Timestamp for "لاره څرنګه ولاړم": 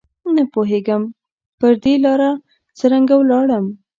2.05-3.65